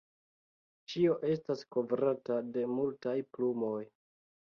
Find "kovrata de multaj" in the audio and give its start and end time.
1.77-3.17